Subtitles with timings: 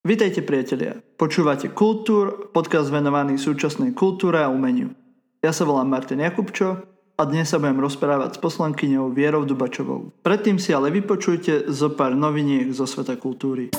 [0.00, 4.96] Vítajte priatelia, počúvate Kultúr, podcast venovaný súčasnej kultúre a umeniu.
[5.44, 6.88] Ja sa volám Martin Jakubčo
[7.20, 10.08] a dnes sa budem rozprávať s poslankyňou Vierou Dubačovou.
[10.24, 13.76] Predtým si ale vypočujte zo pár noviniek zo sveta kultúry.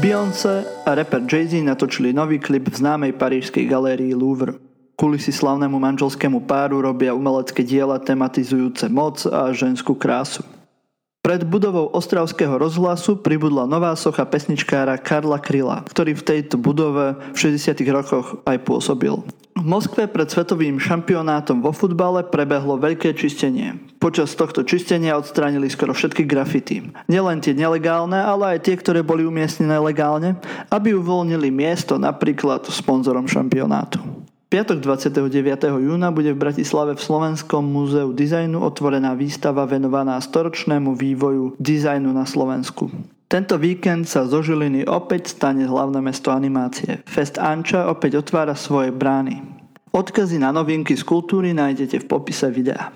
[0.00, 4.67] Beyoncé a rapper Jay-Z natočili nový klip v známej parížskej galérii Louvre.
[4.98, 10.42] Kulisy slavnému manželskému páru robia umelecké diela tematizujúce moc a ženskú krásu.
[11.22, 17.36] Pred budovou Ostravského rozhlasu pribudla nová socha pesničkára Karla Kryla, ktorý v tejto budove v
[17.38, 17.78] 60.
[17.94, 19.22] rokoch aj pôsobil.
[19.54, 23.78] V Moskve pred svetovým šampionátom vo futbale prebehlo veľké čistenie.
[24.02, 26.90] Počas tohto čistenia odstránili skoro všetky grafity.
[27.06, 30.34] Nielen tie nelegálne, ale aj tie, ktoré boli umiestnené legálne,
[30.74, 34.17] aby uvoľnili miesto napríklad sponzorom šampionátu
[34.48, 35.28] piatok 29.
[35.76, 42.24] júna bude v Bratislave v Slovenskom múzeu dizajnu otvorená výstava venovaná storočnému vývoju dizajnu na
[42.24, 42.88] Slovensku.
[43.28, 47.04] Tento víkend sa zo Žiliny opäť stane hlavné mesto animácie.
[47.04, 49.44] Fest Anča opäť otvára svoje brány.
[49.92, 52.88] Odkazy na novinky z kultúry nájdete v popise videa.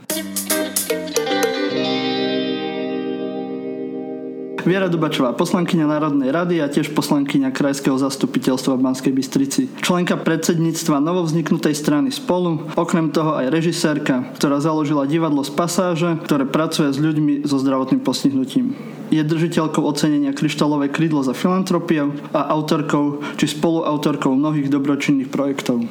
[4.63, 9.63] Viera Dubačová, poslankyňa Národnej rady a tiež poslankyňa Krajského zastupiteľstva v Banskej Bystrici.
[9.83, 16.47] Členka predsedníctva novovzniknutej strany Spolu, okrem toho aj režisérka, ktorá založila divadlo z pasáže, ktoré
[16.47, 18.79] pracuje s ľuďmi so zdravotným postihnutím.
[19.11, 25.83] Je držiteľkou ocenenia Kryštálové krídlo za filantropiu a autorkou či spoluautorkou mnohých dobročinných projektov.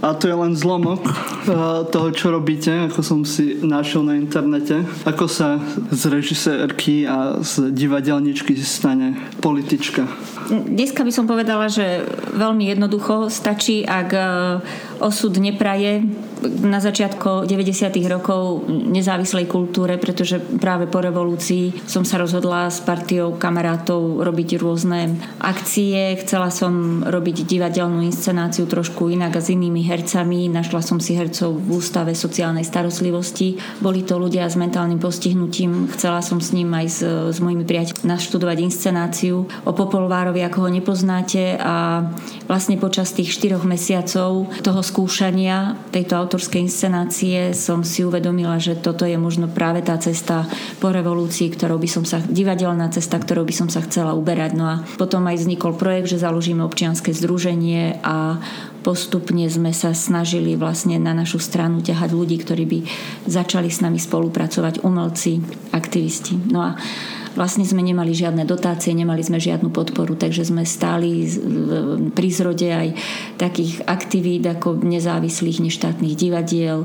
[0.00, 4.80] A to je len zlomok uh, toho, čo robíte, ako som si našiel na internete.
[5.04, 5.60] Ako sa
[5.92, 10.08] z režisérky a z divadelničky stane politička.
[10.48, 14.24] Dneska by som povedala, že veľmi jednoducho stačí, ak uh,
[15.04, 16.08] osud nepraje
[16.40, 17.92] na začiatku 90.
[18.08, 25.20] rokov nezávislej kultúre, pretože práve po revolúcii som sa rozhodla s partiou kamarátov robiť rôzne
[25.40, 26.16] akcie.
[26.24, 30.48] Chcela som robiť divadelnú inscenáciu trošku inak a s inými hercami.
[30.48, 33.60] Našla som si hercov v Ústave sociálnej starostlivosti.
[33.84, 35.92] Boli to ľudia s mentálnym postihnutím.
[35.92, 37.00] Chcela som s ním aj s,
[37.36, 42.06] s mojimi priateľmi naštudovať inscenáciu o Popolvárovi, ako ho nepoznáte a
[42.46, 49.02] vlastne počas tých štyroch mesiacov toho skúšania tejto autorskej inscenácie som si uvedomila, že toto
[49.02, 50.46] je možno práve tá cesta
[50.78, 54.54] po revolúcii, ktorou by som sa, divadelná cesta, ktorou by som sa chcela uberať.
[54.54, 58.38] No a potom aj vznikol projekt, že založíme občianske združenie a
[58.86, 62.78] postupne sme sa snažili vlastne na našu stranu ťahať ľudí, ktorí by
[63.26, 65.42] začali s nami spolupracovať, umelci,
[65.74, 66.38] aktivisti.
[66.46, 66.78] No a
[67.38, 71.30] Vlastne sme nemali žiadne dotácie, nemali sme žiadnu podporu, takže sme stáli
[72.10, 72.88] pri zrode aj
[73.38, 76.82] takých aktivít ako nezávislých neštátnych divadiel,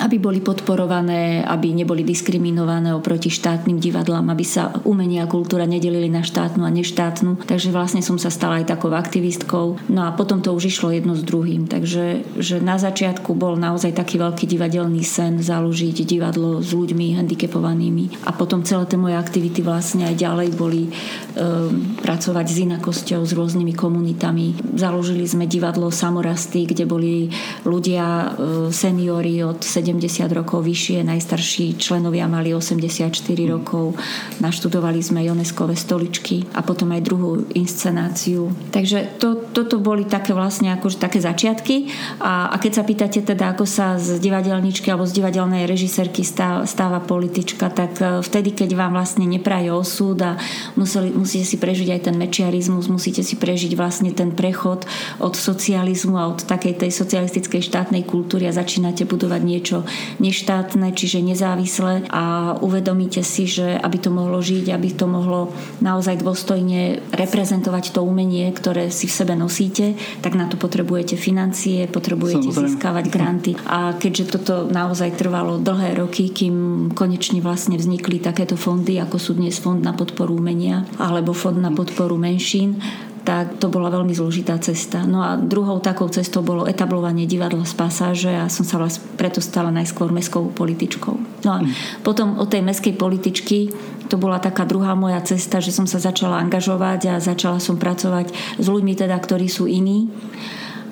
[0.00, 6.08] aby boli podporované, aby neboli diskriminované oproti štátnym divadlám, aby sa umenie a kultúra nedelili
[6.08, 7.44] na štátnu a neštátnu.
[7.44, 9.76] Takže vlastne som sa stala aj takou aktivistkou.
[9.92, 11.68] No a potom to už išlo jedno s druhým.
[11.68, 18.24] Takže že na začiatku bol naozaj taký veľký divadelný sen založiť divadlo s ľuďmi handicapovanými.
[18.24, 23.26] A potom celé tie moje aktivity vlastne vlastne aj ďalej boli um, pracovať s inakosťou,
[23.26, 24.78] s rôznymi komunitami.
[24.78, 27.26] Založili sme divadlo Samorasty, kde boli
[27.66, 29.98] ľudia, uh, seniori od 70
[30.30, 33.50] rokov vyššie, najstarší členovia mali 84 mm.
[33.50, 33.98] rokov.
[34.38, 38.54] Naštudovali sme Joneskové stoličky a potom aj druhú inscenáciu.
[38.70, 41.90] Takže to, toto boli také vlastne akože také začiatky
[42.22, 46.70] a, a keď sa pýtate teda, ako sa z divadelničky alebo z divadelnej režisérky stáva,
[46.70, 50.36] stáva politička, tak uh, vtedy, keď vám vlastne neprajú osud a
[50.76, 54.84] museli, musíte si prežiť aj ten mečiarizmus, musíte si prežiť vlastne ten prechod
[55.18, 59.88] od socializmu a od takej tej socialistickej štátnej kultúry a začínate budovať niečo
[60.20, 65.50] neštátne, čiže nezávislé a uvedomíte si, že aby to mohlo žiť, aby to mohlo
[65.80, 71.88] naozaj dôstojne reprezentovať to umenie, ktoré si v sebe nosíte, tak na to potrebujete financie,
[71.88, 72.68] potrebujete Samozrejme.
[72.68, 73.52] získavať granty.
[73.66, 79.32] A keďže toto naozaj trvalo dlhé roky, kým konečne vlastne vznikli takéto fondy, ako sú
[79.38, 82.82] dnes fond na podporu umenia alebo fond na podporu menšín,
[83.22, 85.06] tak to bola veľmi zložitá cesta.
[85.06, 89.38] No a druhou takou cestou bolo etablovanie divadla z pasáže a som sa vlastne preto
[89.38, 91.46] stala najskôr mestskou političkou.
[91.46, 91.58] No a
[92.02, 93.70] potom od tej mestskej političky
[94.10, 98.58] to bola taká druhá moja cesta, že som sa začala angažovať a začala som pracovať
[98.58, 100.10] s ľuďmi teda, ktorí sú iní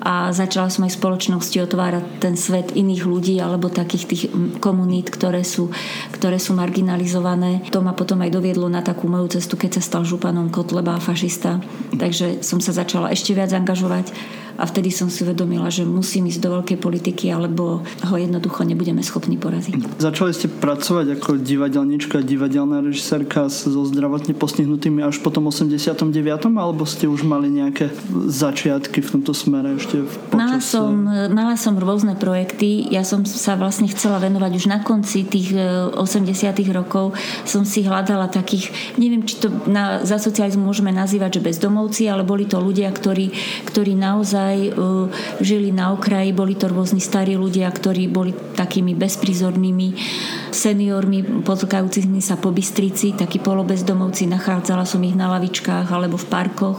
[0.01, 4.23] a začala som aj spoločnosti otvárať ten svet iných ľudí alebo takých tých
[4.59, 5.69] komunít, ktoré sú,
[6.17, 7.69] ktoré sú marginalizované.
[7.69, 11.61] To ma potom aj doviedlo na takú moju cestu, keď sa stal županom Kotleba fašista.
[11.93, 14.13] Takže som sa začala ešte viac angažovať
[14.61, 19.01] a vtedy som si uvedomila, že musím ísť do veľkej politiky, alebo ho jednoducho nebudeme
[19.01, 19.97] schopní poraziť.
[19.97, 26.13] Začali ste pracovať ako divadelníčka, divadelná režisérka so zdravotne postihnutými až po tom 89.
[26.61, 27.89] alebo ste už mali nejaké
[28.29, 30.37] začiatky v tomto smere ešte v počas...
[30.37, 30.93] Mala som,
[31.33, 32.85] mala som rôzne projekty.
[32.93, 37.17] Ja som sa vlastne chcela venovať už na konci tých 80 e, rokov.
[37.49, 38.69] Som si hľadala takých,
[39.01, 43.33] neviem, či to na, za socializmu môžeme nazývať, že bezdomovci, ale boli to ľudia, ktorí,
[43.65, 45.07] ktorí naozaj uh,
[45.39, 49.89] žili na okraji, boli to rôzni starí ľudia, ktorí boli takými bezprizornými
[50.51, 56.79] seniormi, potlkajúcimi sa po Bystrici, takí polobezdomovci, nachádzala som ich na lavičkách alebo v parkoch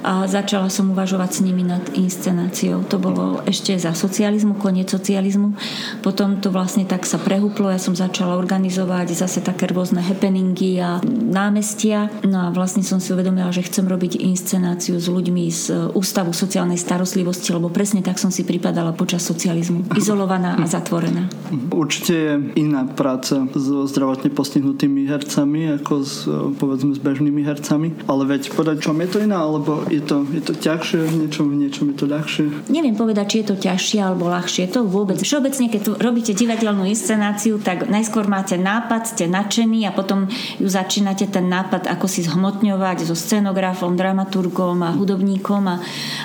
[0.00, 2.84] a začala som uvažovať s nimi nad inscenáciou.
[2.88, 5.52] To bolo ešte za socializmu, koniec socializmu.
[6.00, 10.98] Potom to vlastne tak sa prehúplo, ja som začala organizovať zase také rôzne happeningy a
[11.04, 12.08] námestia.
[12.24, 16.80] No a vlastne som si uvedomila, že chcem robiť inscenáciu s ľuďmi z Ústavu sociálnej
[16.80, 19.92] starostlivosti, lebo presne tak som si pripadala počas socializmu.
[19.98, 21.28] Izolovaná a zatvorená.
[21.70, 26.24] Určite je iná práca so zdravotne postihnutými hercami ako s,
[26.56, 28.08] povedzme s bežnými hercami.
[28.08, 31.44] Ale veď podať, čom je to iná, alebo je to, je to ťažšie, v niečom,
[31.50, 32.44] v niečom je to ľahšie?
[32.70, 34.70] Neviem povedať, či je to ťažšie alebo ľahšie.
[34.70, 35.18] To vôbec.
[35.18, 40.30] Všeobecne, keď tu robíte divadelnú inscenáciu, tak najskôr máte nápad, ste nadšení a potom
[40.62, 45.76] ju začínate ten nápad ako si zhmotňovať so scenografom, dramaturgom a hudobníkom a,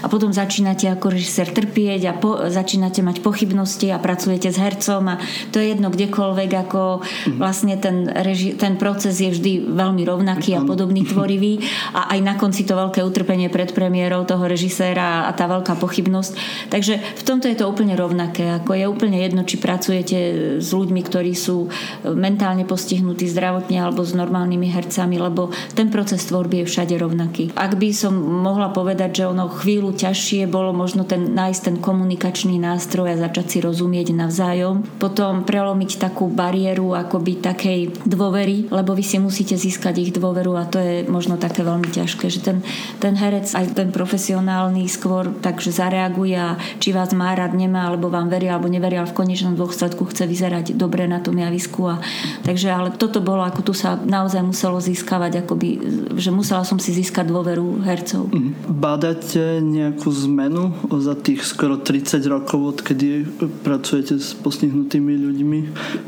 [0.03, 5.17] a potom začínate ako režisér trpieť a po, začínate mať pochybnosti a pracujete s hercom
[5.17, 5.19] a
[5.49, 7.37] to je jedno kdekoľvek, ako mhm.
[7.41, 11.65] vlastne ten, reži, ten proces je vždy veľmi rovnaký a podobný tvorivý
[11.97, 16.31] a aj na konci to veľké utrpenie pred premiérou toho režiséra a tá veľká pochybnosť.
[16.67, 18.51] Takže v tomto je to úplne rovnaké.
[18.59, 20.17] Ako je úplne jedno, či pracujete
[20.59, 21.71] s ľuďmi, ktorí sú
[22.03, 27.55] mentálne postihnutí zdravotne alebo s normálnymi hercami, lebo ten proces tvorby je všade rovnaký.
[27.55, 32.59] Ak by som mohla povedať, že ono chvíľu ťažšie bolo možno ten, nájsť ten komunikačný
[32.59, 34.83] nástroj a začať si rozumieť navzájom.
[34.99, 40.67] Potom prelomiť takú bariéru akoby takej dôvery, lebo vy si musíte získať ich dôveru a
[40.67, 42.57] to je možno také veľmi ťažké, že ten,
[42.99, 47.87] ten herec herec, aj ten profesionálny skôr takže zareaguje a či vás má rád, nemá,
[47.87, 51.85] alebo vám veria, alebo neveria, ale v konečnom dôsledku chce vyzerať dobre na tom javisku.
[51.85, 52.01] A,
[52.41, 55.69] takže ale toto bolo, ako tu sa naozaj muselo získavať, akoby,
[56.17, 58.33] že musela som si získať dôveru hercov.
[58.33, 58.73] Mhm.
[58.73, 63.27] Bádate nejakú zmenu za tých skoro 30 rokov, odkedy
[63.61, 65.59] pracujete s postihnutými ľuďmi?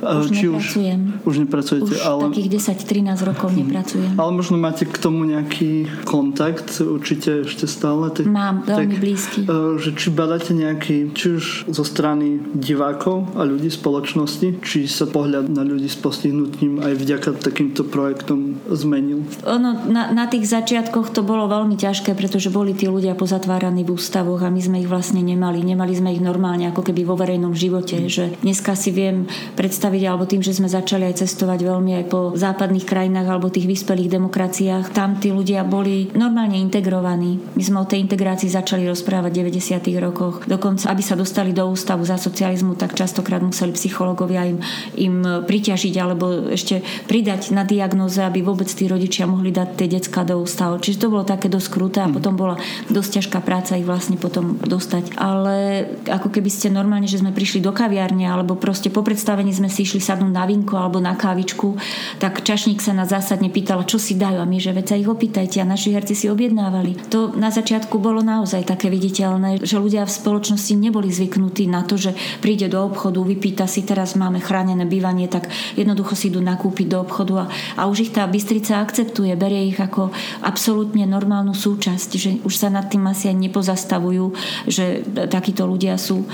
[0.01, 0.99] Už Či nepracujem.
[1.21, 2.21] Už, už nepracujete, už ale...
[2.33, 3.57] takých 10-13 rokov mhm.
[3.61, 4.11] nepracujem.
[4.17, 8.07] Ale možno máte k tomu nejaký kontakt, určite ešte, ešte stále.
[8.15, 9.39] Tak, Mám, veľmi tak, blízky.
[9.43, 15.03] E, že či badáte nejaký, či už zo strany divákov a ľudí spoločnosti, či sa
[15.03, 19.27] pohľad na ľudí s postihnutím aj vďaka takýmto projektom zmenil?
[19.43, 23.99] Ono, na, na tých začiatkoch to bolo veľmi ťažké, pretože boli tí ľudia pozatváraní v
[23.99, 25.59] ústavoch a my sme ich vlastne nemali.
[25.59, 27.99] Nemali sme ich normálne ako keby vo verejnom živote.
[27.99, 28.07] Mm.
[28.07, 29.27] Že dneska si viem
[29.59, 33.67] predstaviť, alebo tým, že sme začali aj cestovať veľmi aj po západných krajinách alebo tých
[33.67, 37.39] vyspelých demokraciách, tam tí ľudia boli normálne integrovaní vzdelávaní.
[37.57, 39.81] My sme o tej integrácii začali rozprávať v 90.
[39.97, 40.45] rokoch.
[40.45, 44.61] Dokonca, aby sa dostali do ústavu za socializmu, tak častokrát museli psychológovia im,
[44.95, 50.21] im priťažiť alebo ešte pridať na diagnoze, aby vôbec tí rodičia mohli dať tie decka
[50.23, 50.77] do ústavu.
[50.77, 52.13] Čiže to bolo také dosť kruté a mhm.
[52.13, 52.55] potom bola
[52.87, 55.17] dosť ťažká práca ich vlastne potom dostať.
[55.17, 59.71] Ale ako keby ste normálne, že sme prišli do kaviárne alebo proste po predstavení sme
[59.71, 61.79] si išli sadnúť na vinko alebo na kávičku,
[62.21, 65.09] tak čašník sa nás zásadne pýtal, čo si dajú a my, že veď sa ich
[65.09, 70.03] opýtajte a naši herci si objednávali to na začiatku bolo naozaj také viditeľné, že ľudia
[70.03, 74.83] v spoločnosti neboli zvyknutí na to, že príde do obchodu, vypýta si, teraz máme chránené
[74.83, 75.47] bývanie, tak
[75.79, 77.45] jednoducho si idú nakúpiť do obchodu a,
[77.79, 80.11] a už ich tá Bystrica akceptuje, berie ich ako
[80.43, 84.25] absolútne normálnu súčasť, že už sa nad tým asi aj nepozastavujú,
[84.67, 86.27] že takíto ľudia sú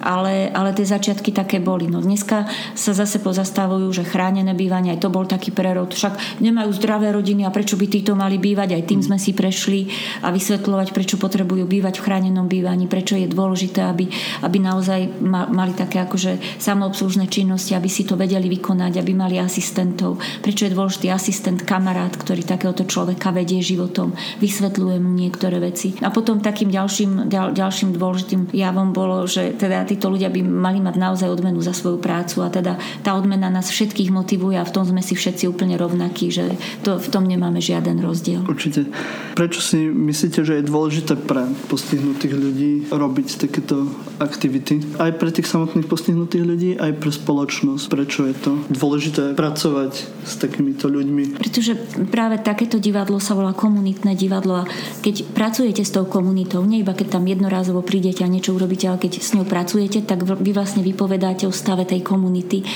[0.00, 1.86] ale, ale tie začiatky také boli.
[1.86, 5.92] No dneska sa zase pozastavujú, že chránené bývanie, aj to bol taký prerod.
[5.92, 9.92] Však nemajú zdravé rodiny a prečo by títo mali bývať, aj tým sme si prešli
[10.24, 14.08] a vysvetľovať, prečo potrebujú bývať v chránenom bývaní, prečo je dôležité, aby,
[14.40, 20.16] aby naozaj mali také akože samoobslužné činnosti, aby si to vedeli vykonať, aby mali asistentov,
[20.40, 25.92] prečo je dôležitý asistent, kamarát, ktorý takéhoto človeka vedie životom, vysvetľuje mu niektoré veci.
[26.00, 30.78] A potom takým ďalším, ďal, ďalším dôležitým javom bolo, že teda títo ľudia by mali
[30.78, 34.70] mať naozaj odmenu za svoju prácu a teda tá odmena nás všetkých motivuje a v
[34.70, 36.54] tom sme si všetci úplne rovnakí, že
[36.86, 38.46] to, v tom nemáme žiaden rozdiel.
[38.46, 38.86] Určite.
[39.34, 43.90] Prečo si myslíte, že je dôležité pre postihnutých ľudí robiť takéto
[44.22, 44.78] aktivity?
[45.02, 47.90] Aj pre tých samotných postihnutých ľudí, aj pre spoločnosť.
[47.90, 49.92] Prečo je to dôležité pracovať
[50.22, 51.40] s takýmito ľuďmi?
[51.40, 51.74] Pretože
[52.12, 54.68] práve takéto divadlo sa volá komunitné divadlo a
[55.00, 59.00] keď pracujete s tou komunitou, nie iba keď tam jednorázovo prídete a niečo urobíte, ale
[59.00, 62.66] keď s ňou pracujete, tak vy vlastne vypovedáte o stave tej komunity,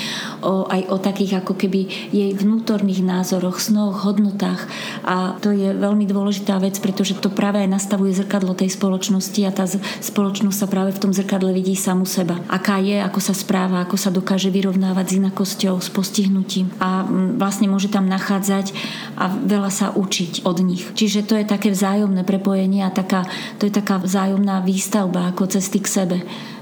[0.41, 4.65] o, aj o takých ako keby jej vnútorných názoroch, snoch, hodnotách
[5.03, 9.51] a to je veľmi dôležitá vec, pretože to práve aj nastavuje zrkadlo tej spoločnosti a
[9.51, 9.67] tá
[10.01, 12.39] spoločnosť sa práve v tom zrkadle vidí samu seba.
[12.47, 17.03] Aká je, ako sa správa, ako sa dokáže vyrovnávať s inakosťou, s postihnutím a
[17.35, 18.71] vlastne môže tam nachádzať
[19.19, 20.87] a veľa sa učiť od nich.
[20.95, 23.27] Čiže to je také vzájomné prepojenie a taká,
[23.59, 26.17] to je taká vzájomná výstavba ako cesty k sebe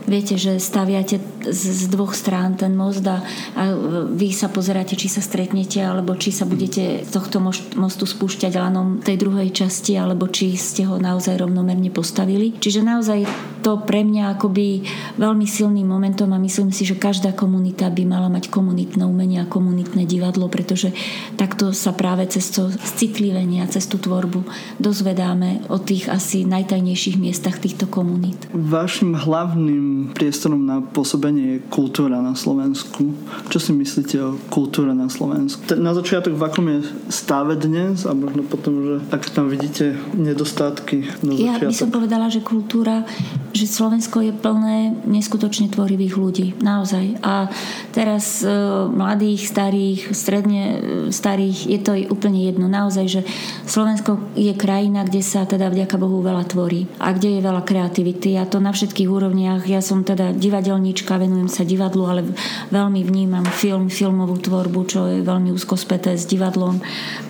[0.08, 3.22] viete, že staviate z, dvoch strán ten most a,
[3.56, 3.64] a
[4.10, 7.44] vy sa pozeráte, či sa stretnete, alebo či sa budete tohto
[7.76, 12.56] mostu spúšťať lanom tej druhej časti, alebo či ste ho naozaj rovnomerne postavili.
[12.58, 13.26] Čiže naozaj
[13.64, 14.84] to pre mňa akoby
[15.16, 19.48] veľmi silným momentom a myslím si, že každá komunita by mala mať komunitné umenie a
[19.48, 20.92] komunitné divadlo, pretože
[21.40, 22.68] takto sa práve cez to
[23.00, 24.44] citlivenie a cez tú tvorbu
[24.84, 28.52] dozvedáme o tých asi najtajnejších miestach týchto komunít.
[28.52, 33.14] Vašim hlavným priestorom na pôsobenie je kultúra na Slovensku.
[33.48, 35.62] Čo si myslíte o kultúre na Slovensku?
[35.78, 36.80] Na začiatok, v akom je
[37.14, 41.62] stave dnes a možno potom, že ak tam vidíte nedostatky na začiatok?
[41.62, 43.06] Ja by som povedala, že kultúra,
[43.54, 46.48] že Slovensko je plné neskutočne tvorivých ľudí.
[46.58, 47.22] Naozaj.
[47.22, 47.52] A
[47.94, 48.50] teraz e,
[48.90, 50.78] mladých, starých, stredne e,
[51.14, 52.66] starých, je to úplne jedno.
[52.66, 53.22] Naozaj, že
[53.70, 58.40] Slovensko je krajina, kde sa teda vďaka Bohu veľa tvorí a kde je veľa kreativity
[58.40, 59.68] a to na všetkých úrovniach.
[59.68, 62.24] Ja som teda divadelníčka, venujem sa divadlu, ale
[62.72, 66.80] veľmi vnímam film, filmovú tvorbu, čo je veľmi úzko späté s divadlom.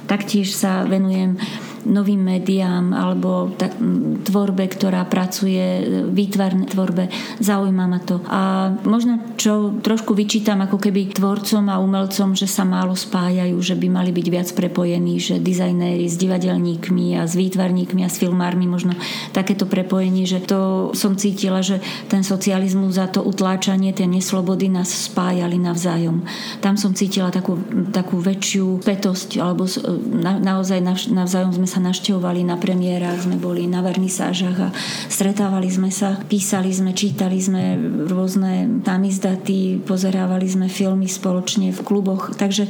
[0.06, 1.42] Taktiež sa venujem
[1.86, 3.76] novým médiám alebo tak,
[4.24, 7.12] tvorbe, ktorá pracuje, výtvarné tvorbe.
[7.44, 8.24] Zaujíma ma to.
[8.28, 13.76] A možno, čo trošku vyčítam ako keby tvorcom a umelcom, že sa málo spájajú, že
[13.76, 18.66] by mali byť viac prepojení, že dizajnéri s divadelníkmi a s výtvarníkmi a s filmármi
[18.66, 18.96] možno
[19.36, 24.90] takéto prepojenie, že to som cítila, že ten socializmus za to utláčanie, tie neslobody nás
[24.90, 26.24] spájali navzájom.
[26.64, 27.60] Tam som cítila takú,
[27.92, 29.66] takú väčšiu petosť, alebo
[30.14, 34.70] na, naozaj navzájom sme sa naštevovali na premiérach, sme boli na vernisážach a
[35.10, 37.74] stretávali sme sa, písali sme, čítali sme
[38.06, 42.70] rôzne tamizdaty, pozerávali sme filmy spoločne v kluboch, takže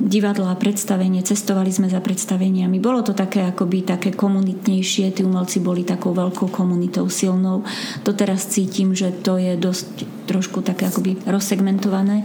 [0.00, 2.82] divadla, predstavenie, cestovali sme za predstaveniami.
[2.82, 7.62] Bolo to také akoby také komunitnejšie, tí umelci boli takou veľkou komunitou silnou.
[8.02, 9.86] To teraz cítim, že to je dosť
[10.24, 12.24] trošku také akoby rozsegmentované.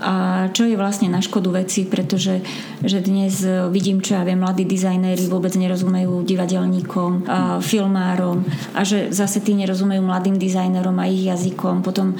[0.00, 2.40] A čo je vlastne na škodu veci, pretože
[2.84, 9.12] že dnes vidím, čo ja viem, mladí dizajnéri vôbec nerozumejú divadelníkom, a filmárom a že
[9.12, 11.84] zase tí nerozumejú mladým dizajnerom a ich jazykom.
[11.84, 12.16] Potom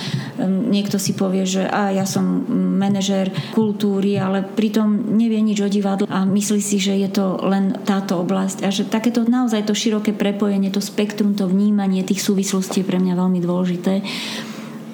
[0.68, 2.44] niekto si povie, že a ja som
[2.80, 7.76] manažer kultúry, ale pritom nevie nič o divadle a myslí si, že je to len
[7.86, 12.80] táto oblasť a že takéto naozaj to široké prepojenie, to spektrum, to vnímanie tých súvislostí
[12.80, 13.94] je pre mňa veľmi dôležité.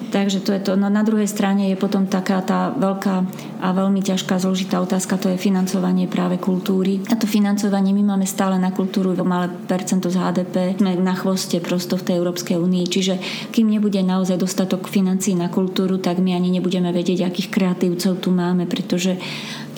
[0.07, 0.79] Takže to je to.
[0.79, 3.15] No na druhej strane je potom taká tá veľká
[3.59, 7.03] a veľmi ťažká, zložitá otázka, to je financovanie práve kultúry.
[7.11, 10.79] A to financovanie my máme stále na kultúru malé percento z HDP.
[10.79, 12.85] Sme na chvoste prosto v tej Európskej únii.
[12.87, 13.13] Čiže
[13.51, 18.31] kým nebude naozaj dostatok financií na kultúru, tak my ani nebudeme vedieť, akých kreatívcov tu
[18.31, 19.19] máme, pretože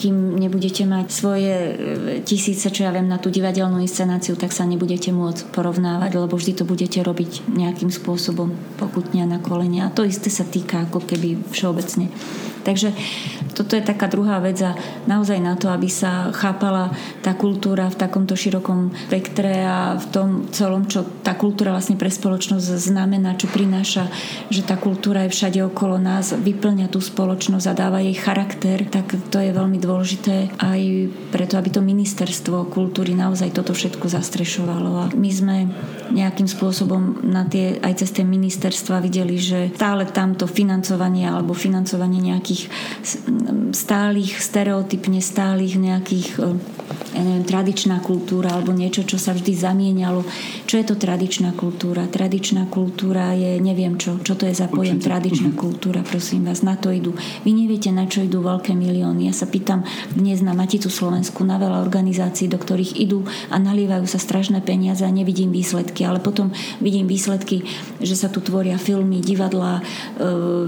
[0.00, 1.72] kým nebudete mať svoje e,
[2.24, 6.56] tisíce, čo ja viem, na tú divadelnú inscenáciu, tak sa nebudete môcť porovnávať, lebo vždy
[6.56, 9.84] to budete robiť nejakým spôsobom pokutne na kolene.
[9.84, 12.08] A to isté sa týka ako keby všeobecne.
[12.64, 12.92] Takže
[13.60, 14.72] toto je taká druhá vec a
[15.04, 20.28] naozaj na to, aby sa chápala tá kultúra v takomto širokom spektre a v tom
[20.48, 24.08] celom, čo tá kultúra vlastne pre spoločnosť znamená, čo prináša,
[24.48, 29.12] že tá kultúra je všade okolo nás, vyplňa tú spoločnosť a dáva jej charakter, tak
[29.28, 30.80] to je veľmi dôležité aj
[31.28, 34.90] preto, aby to ministerstvo kultúry naozaj toto všetko zastrešovalo.
[34.96, 35.56] A my sme
[36.10, 42.18] nejakým spôsobom na tie, aj cez tie ministerstva videli, že stále tamto financovanie alebo financovanie
[42.18, 42.49] nejakých
[43.74, 46.48] stálych, stereotypne stálych nejakých e,
[47.10, 50.22] ja neviem, tradičná kultúra alebo niečo, čo sa vždy zamienialo.
[50.66, 52.06] Čo je to tradičná kultúra?
[52.06, 54.22] Tradičná kultúra je neviem čo.
[54.22, 55.08] Čo to je za pojem Určite.
[55.10, 55.58] tradičná mhm.
[55.58, 56.62] kultúra, prosím vás.
[56.62, 57.14] Na to idú.
[57.42, 59.26] Vy neviete, na čo idú veľké milióny.
[59.26, 59.82] Ja sa pýtam
[60.14, 65.02] dnes na Maticu Slovensku, na veľa organizácií, do ktorých idú a nalievajú sa strašné peniaze
[65.02, 66.06] a nevidím výsledky.
[66.06, 67.66] Ale potom vidím výsledky,
[67.98, 69.82] že sa tu tvoria filmy, divadlá, e,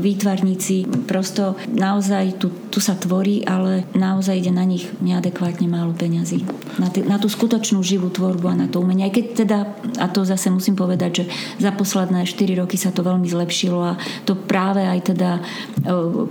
[0.03, 1.07] výtvarníci.
[1.07, 6.49] Prosto naozaj tu, tu sa tvorí, ale naozaj ide na nich neadekvátne málo peňazí
[6.81, 9.05] na, t- na tú skutočnú živú tvorbu a na to umenie.
[9.09, 9.59] Aj keď teda,
[10.01, 11.25] a to zase musím povedať, že
[11.61, 15.43] za posledné 4 roky sa to veľmi zlepšilo a to práve aj teda e,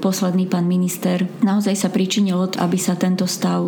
[0.02, 3.62] posledný pán minister naozaj sa pričinil, aby sa tento stav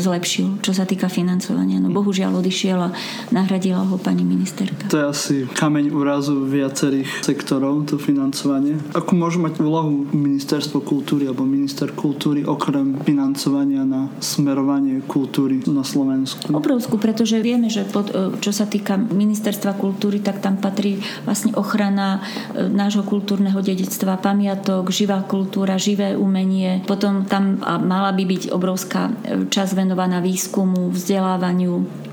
[0.00, 1.82] zlepšil, čo sa týka financovania.
[1.82, 2.94] No bohužiaľ odišiel a
[3.34, 4.88] nahradila ho pani ministerka.
[4.88, 8.78] To je asi kameň úrazu viacerých sektorov, to financovanie.
[8.96, 15.82] Ako môže mať úlohu ministerstvo kultúry alebo minister kultúry okrem financovania na smerovanie kultúry na
[15.86, 16.50] Slovensku?
[16.52, 21.54] Obrovskú, pretože vieme, že pod, e, čo sa týka ministerstva kultúry, tak tam patrí vlastne
[21.56, 22.20] ochrana
[22.52, 26.82] e, nášho kultúrneho dedictva, pamiatok, živá kultúra, živé umenie.
[26.84, 29.12] Potom tam mala by byť obrovská e,
[29.48, 32.09] časť venovaná výskumu, vzdelávaniu,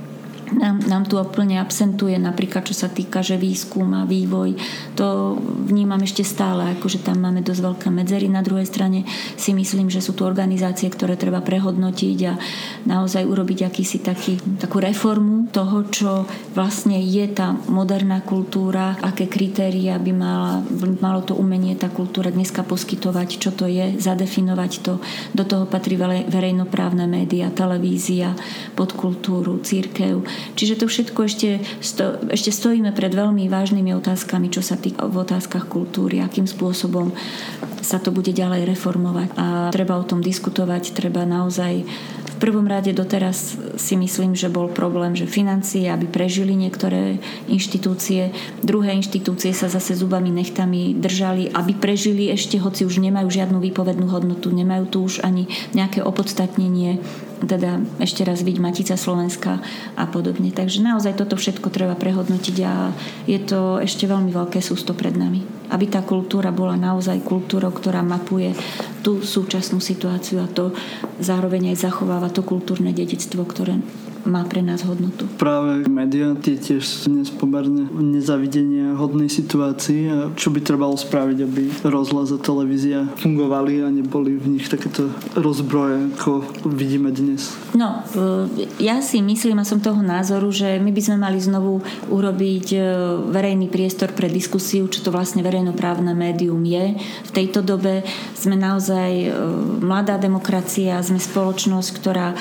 [0.52, 4.60] nám, nám tu úplne absentuje napríklad čo sa týka, že výskum a vývoj.
[5.00, 8.28] To vnímam ešte stále ako že tam máme dosť veľké medzery.
[8.28, 9.08] Na druhej strane
[9.40, 12.34] si myslím, že sú tu organizácie ktoré treba prehodnotiť a
[12.90, 16.12] naozaj urobiť akýsi taký, takú reformu toho, čo
[16.58, 20.66] vlastne je tá moderná kultúra, aké kritéria by mala,
[21.04, 24.94] malo to umenie tá kultúra dneska poskytovať, čo to je, zadefinovať to.
[25.38, 28.34] Do toho patrí verejnoprávne médiá, televízia,
[28.74, 34.80] podkultúru, církev Čiže to všetko ešte, sto, ešte stojíme pred veľmi vážnymi otázkami, čo sa
[34.80, 37.14] týka v otázkach kultúry, akým spôsobom
[37.82, 39.30] sa to bude ďalej reformovať.
[39.38, 41.88] A treba o tom diskutovať, treba naozaj
[42.38, 47.18] v prvom rade doteraz si myslím, že bol problém, že financie, aby prežili niektoré
[47.50, 48.30] inštitúcie,
[48.62, 54.06] druhé inštitúcie sa zase zubami nechtami držali, aby prežili ešte, hoci už nemajú žiadnu výpovednú
[54.14, 57.02] hodnotu, nemajú tu už ani nejaké opodstatnenie
[57.44, 59.62] teda ešte raz byť Matica Slovenska
[59.94, 60.50] a podobne.
[60.50, 62.90] Takže naozaj toto všetko treba prehodnotiť a
[63.30, 65.46] je to ešte veľmi veľké sústo pred nami.
[65.70, 68.56] Aby tá kultúra bola naozaj kultúrou, ktorá mapuje
[69.06, 70.74] tú súčasnú situáciu a to
[71.22, 73.78] zároveň aj zachováva to kultúrne dedictvo, ktoré
[74.28, 75.24] má pre nás hodnotu.
[75.40, 81.38] Práve médiá tie tiež sú dnes pomerne nezavidenia hodnej situácii a čo by trebalo spraviť,
[81.48, 85.08] aby rozhlas a televízia fungovali a neboli v nich takéto
[85.40, 87.56] rozbroje, ako vidíme dnes?
[87.72, 91.80] No, e, ja si myslím a som toho názoru, že my by sme mali znovu
[92.12, 92.80] urobiť e,
[93.32, 97.00] verejný priestor pre diskusiu, čo to vlastne verejnoprávne médium je.
[97.00, 98.04] V tejto dobe
[98.36, 99.30] sme naozaj e,
[99.80, 102.36] mladá demokracia, sme spoločnosť, ktorá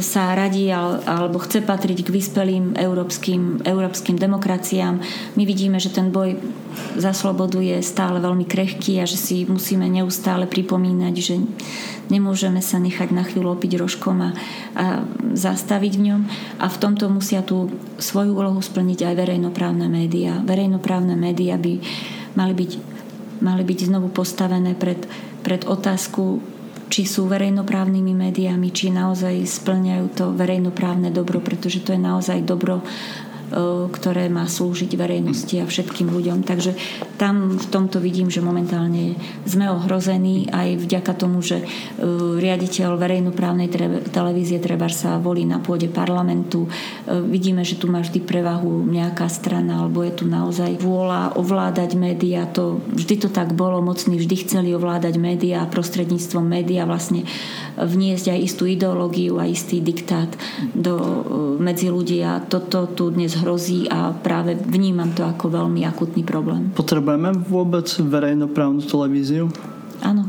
[0.00, 0.70] sa radí
[1.10, 5.02] alebo chce patriť k vyspelým európskym, európskym demokraciám.
[5.34, 6.38] My vidíme, že ten boj
[6.94, 11.42] za slobodu je stále veľmi krehký a že si musíme neustále pripomínať, že
[12.14, 14.30] nemôžeme sa nechať na chvíľu opiť rožkom a,
[14.78, 15.02] a
[15.34, 16.20] zastaviť v ňom.
[16.62, 17.66] A v tomto musia tú
[17.98, 20.38] svoju úlohu splniť aj verejnoprávne médiá.
[20.46, 21.82] Verejnoprávne médiá by
[22.38, 22.70] mali byť,
[23.42, 25.10] mali byť znovu postavené pred,
[25.42, 26.38] pred otázku
[26.90, 32.82] či sú verejnoprávnymi médiami, či naozaj splňajú to verejnoprávne dobro, pretože to je naozaj dobro
[33.90, 36.46] ktoré má slúžiť verejnosti a všetkým ľuďom.
[36.46, 36.72] Takže
[37.18, 41.64] tam v tomto vidím, že momentálne sme ohrození aj vďaka tomu, že e,
[42.38, 43.68] riaditeľ verejnoprávnej
[44.14, 46.64] televízie treba sa volí na pôde parlamentu.
[46.64, 46.70] E,
[47.20, 52.46] vidíme, že tu má vždy prevahu nejaká strana, alebo je tu naozaj vôľa ovládať médiá.
[52.54, 57.26] To, vždy to tak bolo, mocní vždy chceli ovládať médiá a prostredníctvom médiá vlastne
[57.76, 60.30] vniesť aj istú ideológiu a istý diktát
[60.72, 60.96] do,
[61.58, 66.70] medzi ľudí a toto tu dnes hrozí a práve vnímam to ako veľmi akutný problém.
[66.76, 69.48] Potrebujeme vôbec verejnoprávnu televíziu?
[70.04, 70.28] Áno.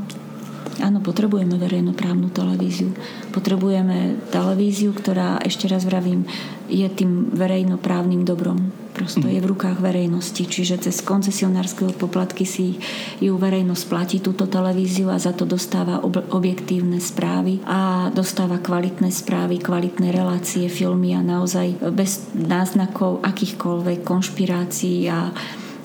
[0.81, 2.89] Áno, potrebujeme verejnoprávnu televíziu.
[3.29, 6.25] Potrebujeme televíziu, ktorá, ešte raz vravím,
[6.65, 8.80] je tým verejnoprávnym dobrom.
[9.01, 12.77] Prosto je v rukách verejnosti, čiže cez koncesionárske poplatky si
[13.17, 19.09] ju verejnosť platí túto televíziu a za to dostáva ob- objektívne správy a dostáva kvalitné
[19.09, 25.33] správy, kvalitné relácie, filmy a naozaj bez náznakov akýchkoľvek konšpirácií a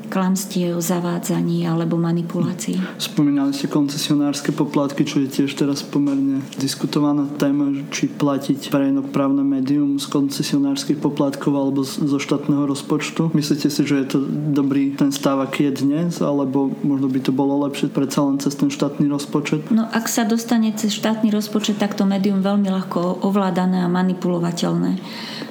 [0.09, 2.79] klamstiev, zavádzaní alebo manipulácií.
[2.97, 9.99] Spomínali ste koncesionárske poplatky, čo je tiež teraz pomerne diskutovaná téma, či platiť verejnoprávne médium
[9.99, 13.35] z koncesionárskych poplatkov alebo zo štátneho rozpočtu.
[13.35, 14.19] Myslíte si, že je to
[14.53, 18.55] dobrý ten stav, aký je dnes, alebo možno by to bolo lepšie predsa len cez
[18.57, 19.69] ten štátny rozpočet?
[19.71, 25.01] No ak sa dostane cez štátny rozpočet, tak to médium veľmi ľahko ovládané a manipulovateľné.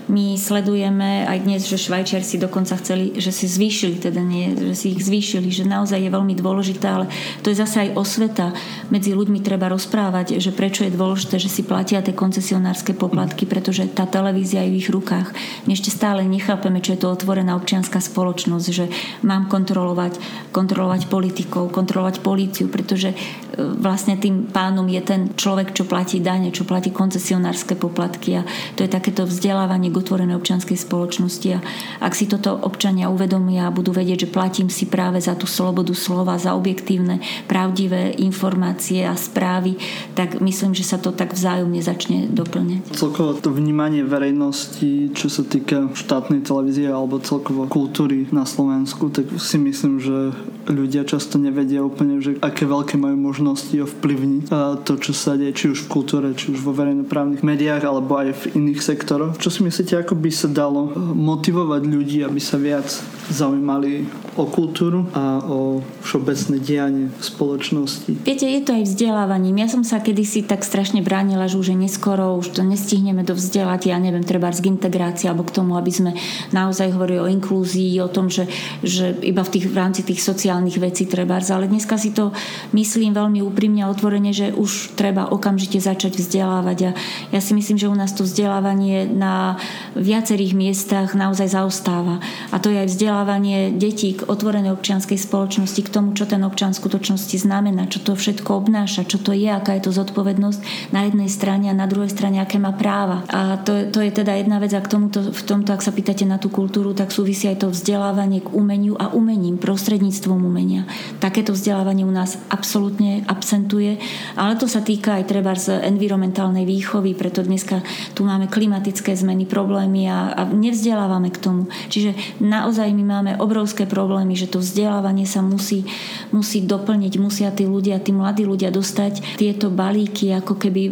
[0.06, 4.94] My sledujeme aj dnes, že Švajčiarsi dokonca chceli, že si zvýšili, teda nie, že si
[4.94, 7.06] ich zvýšili, že naozaj je veľmi dôležité, ale
[7.42, 8.54] to je zase aj osveta.
[8.94, 13.90] Medzi ľuďmi treba rozprávať, že prečo je dôležité, že si platia tie koncesionárske poplatky, pretože
[13.90, 15.34] tá televízia je v ich rukách.
[15.66, 18.86] My ešte stále nechápeme, čo je to otvorená občianská spoločnosť, že
[19.26, 20.20] mám kontrolovať,
[20.54, 23.16] kontrolovať politikov, kontrolovať políciu, pretože
[23.58, 28.84] vlastne tým pánom je ten človek, čo platí dane, čo platí koncesionárske poplatky a to
[28.84, 31.60] je takéto vzdelávanie k otvorenej občianskej spoločnosti a
[32.04, 35.96] ak si toto občania uvedomia a budú vedieť, že platím si práve za tú slobodu
[35.96, 39.80] slova, za objektívne, pravdivé informácie a správy,
[40.14, 42.92] tak myslím, že sa to tak vzájomne začne doplňať.
[42.92, 49.32] Celkovo to vnímanie verejnosti, čo sa týka štátnej televízie alebo celkovo kultúry na Slovensku, tak
[49.40, 50.36] si myslím, že
[50.68, 54.50] ľudia často nevedia úplne, že aké veľké majú možnosti ovplyvniť
[54.82, 58.34] to, čo sa deje, či už v kultúre, či už vo verejnoprávnych médiách, alebo aj
[58.34, 59.38] v iných sektoroch.
[59.38, 62.88] Čo si myslíte, ako by sa dalo motivovať ľudí, aby sa viac
[63.30, 64.06] zaujímali
[64.38, 68.12] o kultúru a o všeobecné dianie v spoločnosti?
[68.28, 69.64] Viete, je to aj vzdelávaním.
[69.64, 73.34] Ja som sa kedysi tak strašne bránila, že už je neskoro, už to nestihneme do
[73.34, 76.12] vzdelať, ja neviem, treba z integrácie alebo k tomu, aby sme
[76.52, 78.46] naozaj hovorili o inklúzii, o tom, že,
[78.84, 81.36] že iba v, tých, v rámci tých sociálnych vecí treba.
[81.36, 82.32] Ale dneska si to
[82.72, 86.78] myslím veľmi úprimne a otvorene, že už treba okamžite začať vzdelávať.
[86.88, 86.90] A
[87.34, 89.60] ja si myslím, že u nás to vzdelávanie na
[89.98, 92.22] viacerých miestach naozaj zaostáva.
[92.52, 96.72] A to je aj vzdelávanie detí k otvorenej občianskej spoločnosti, k tomu, čo ten občan
[96.72, 101.10] v skutočnosti znamená, čo to všetko obnáša, čo to je, aká je to zodpovednosť na
[101.10, 103.26] jednej strane a na druhej strane, aké má práva.
[103.34, 106.24] A to, to je teda jedna vec a k tomuto, v tomto, ak sa pýtate
[106.24, 110.86] na tú kultúru, tak súvisí aj to vzdelávanie k umeniu a umením prostredníctvom umenia.
[111.18, 113.98] Takéto vzdelávanie u nás absolútne absentuje,
[114.38, 117.82] ale to sa týka aj treba z environmentálnej výchovy, preto dneska
[118.14, 121.68] tu máme klimatické zmeny, problémy a, a nevzdelávame k tomu.
[121.90, 125.86] Čiže naozaj my máme obrovské problémy, že to vzdelávanie sa musí,
[126.32, 130.84] musí doplniť, musia tí ľudia, tí mladí ľudia dostať tieto balíky ako keby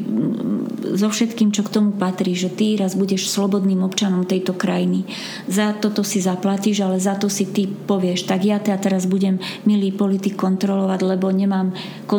[0.93, 5.07] so všetkým, čo k tomu patrí, že ty raz budeš slobodným občanom tejto krajiny.
[5.49, 9.41] Za toto si zaplatíš, ale za to si ty povieš, tak ja teda teraz budem
[9.65, 11.73] milý politik kontrolovať, lebo nemám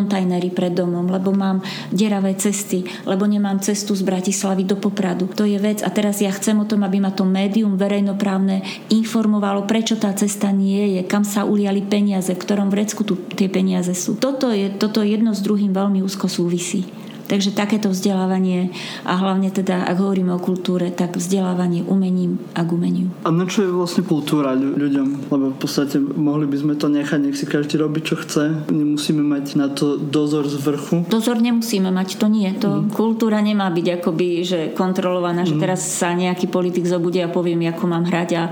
[0.04, 5.32] kontajnery pred domom, lebo mám deravé cesty, lebo nemám cestu z Bratislavy do Popradu.
[5.32, 8.60] To je vec a teraz ja chcem o tom, aby ma to médium verejnoprávne
[8.92, 13.48] informovalo, prečo tá cesta nie je, kam sa uliali peniaze, v ktorom vrecku tu tie
[13.48, 14.20] peniaze sú.
[14.20, 17.03] Toto je, toto jedno s druhým veľmi úzko súvisí.
[17.24, 18.68] Takže takéto vzdelávanie
[19.08, 23.08] a hlavne teda, ak hovoríme o kultúre, tak vzdelávanie umením a k umeniu.
[23.24, 25.32] A na čo je vlastne kultúra ľuďom?
[25.32, 28.68] Lebo v podstate mohli by sme to nechať, nech si každý robí, čo chce.
[28.68, 31.08] Nemusíme mať na to dozor z vrchu.
[31.08, 32.52] Dozor nemusíme mať, to nie.
[32.60, 32.92] To mm.
[32.92, 35.48] kultúra nemá byť akoby, že kontrolovaná, mm.
[35.48, 35.62] že mhm.
[35.64, 38.44] teraz sa nejaký politik zobudí a poviem, ako mám hrať a,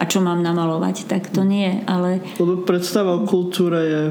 [0.00, 1.04] a čo mám namalovať.
[1.04, 2.24] Tak to nie, ale...
[2.40, 4.02] Lebo predstava o kultúre je,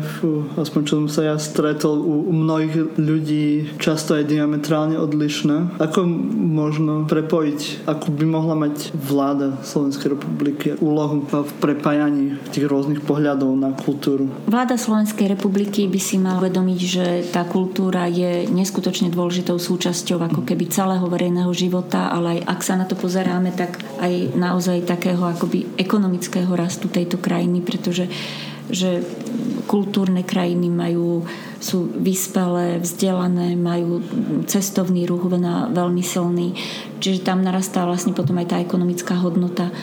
[0.62, 5.80] aspoň čo som sa ja stretol u, u mnohých ľudí, čas často je diametrálne odlišná.
[5.80, 6.04] Ako
[6.36, 13.56] možno prepojiť, ako by mohla mať vláda Slovenskej republiky úlohu v prepájaní tých rôznych pohľadov
[13.56, 14.28] na kultúru?
[14.44, 20.44] Vláda Slovenskej republiky by si mala uvedomiť, že tá kultúra je neskutočne dôležitou súčasťou ako
[20.44, 25.24] keby celého verejného života, ale aj ak sa na to pozeráme, tak aj naozaj takého
[25.24, 28.12] akoby ekonomického rastu tejto krajiny, pretože
[28.68, 29.04] že
[29.74, 31.26] kultúrne krajiny majú,
[31.58, 34.06] sú vyspelé, vzdelané, majú
[34.46, 35.26] cestovný ruch
[35.74, 36.54] veľmi silný,
[37.02, 39.74] čiže tam narastá vlastne potom aj tá ekonomická hodnota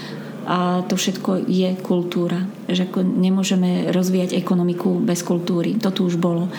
[0.51, 2.43] a to všetko je kultúra.
[2.67, 5.79] Že nemôžeme rozvíjať ekonomiku bez kultúry.
[5.79, 6.51] To tu už bolo.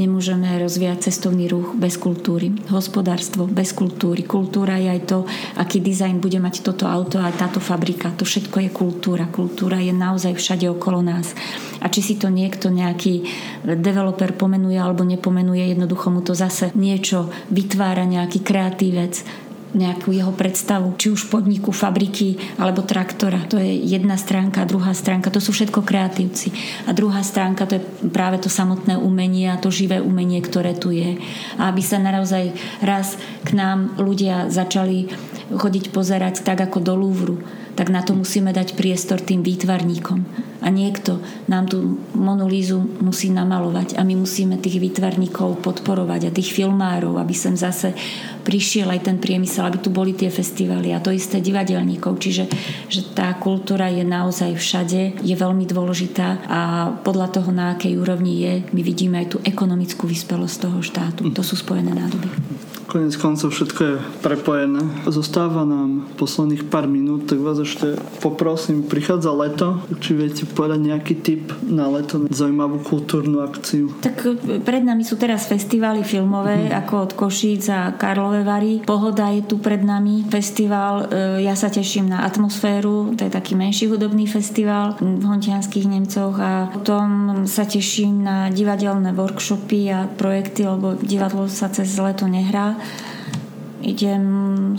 [0.00, 2.56] Nemôžeme rozvíjať cestovný ruch bez kultúry.
[2.72, 4.24] Hospodárstvo bez kultúry.
[4.24, 5.18] Kultúra je aj to,
[5.60, 8.16] aký dizajn bude mať toto auto a táto fabrika.
[8.16, 9.28] To všetko je kultúra.
[9.28, 11.36] Kultúra je naozaj všade okolo nás.
[11.84, 13.28] A či si to niekto, nejaký
[13.76, 19.20] developer pomenuje alebo nepomenuje, jednoducho mu to zase niečo vytvára, nejaký kreatívec
[19.74, 23.42] nejakú jeho predstavu, či už podniku, fabriky alebo traktora.
[23.50, 26.54] To je jedna stránka, druhá stránka, to sú všetko kreatívci.
[26.86, 27.82] A druhá stránka to je
[28.14, 31.18] práve to samotné umenie a to živé umenie, ktoré tu je.
[31.58, 35.10] A aby sa naozaj raz k nám ľudia začali
[35.50, 37.36] chodiť pozerať tak ako do Louvru,
[37.74, 40.18] tak na to musíme dať priestor tým výtvarníkom
[40.64, 46.56] a niekto nám tú monolízu musí namalovať a my musíme tých výtvarníkov podporovať a tých
[46.56, 47.92] filmárov, aby sem zase
[48.46, 52.16] prišiel aj ten priemysel, aby tu boli tie festivály a to isté divadelníkov.
[52.16, 52.44] Čiže
[52.88, 56.60] že tá kultúra je naozaj všade, je veľmi dôležitá a
[57.04, 61.28] podľa toho, na akej úrovni je, my vidíme aj tú ekonomickú vyspelosť toho štátu.
[61.28, 62.28] To sú spojené nádoby.
[62.94, 64.78] Konec koncov všetko je prepojené.
[65.10, 71.14] Zostáva nám posledných pár minút, tak vás ešte poprosím, prichádza leto, či viete povedať nejaký
[71.18, 73.98] tip na leto, zaujímavú kultúrnu akciu?
[73.98, 76.86] Tak e, pred nami sú teraz festivály filmové, mm.
[76.86, 78.86] ako od Košíc a Karlové Vary.
[78.86, 80.22] Pohoda je tu pred nami.
[80.30, 85.90] Festival, e, ja sa teším na atmosféru, to je taký menší hudobný festival v Hontianských
[85.90, 92.30] Nemcoch a potom sa teším na divadelné workshopy a projekty, lebo divadlo sa cez leto
[92.30, 92.83] nehrá
[93.84, 94.24] idem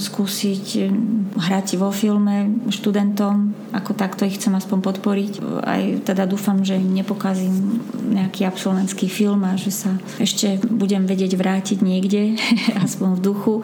[0.01, 0.89] skúsiť eh,
[1.37, 5.31] hrať vo filme študentom, ako takto ich chcem aspoň podporiť.
[5.61, 11.37] Aj teda dúfam, že im nepokazím nejaký absolventský film a že sa ešte budem vedieť
[11.37, 12.35] vrátiť niekde,
[12.85, 13.55] aspoň v duchu.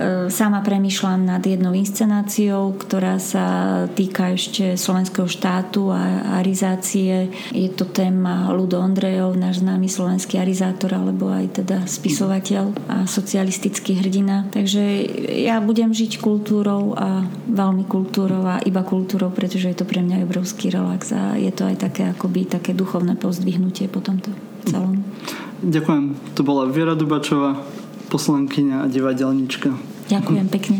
[0.00, 3.46] E, sama premyšľam nad jednou inscenáciou, ktorá sa
[3.92, 7.28] týka ešte slovenského štátu a arizácie.
[7.52, 14.00] Je to téma Ludo Ondrejov, náš známy slovenský arizátor, alebo aj teda spisovateľ a socialistický
[14.00, 14.48] hrdina.
[14.48, 14.80] Takže
[15.44, 20.24] ja budem žiť kultúrou a veľmi kultúrou a iba kultúrou, pretože je to pre mňa
[20.24, 24.32] obrovský relax a je to aj také akoby také duchovné pozdvihnutie po tomto
[24.64, 25.04] celom.
[25.62, 26.34] Ďakujem.
[26.34, 27.54] To bola Viera Dubačová,
[28.12, 29.72] poslankyňa a divadelníčka.
[30.12, 30.76] Ďakujem pekne.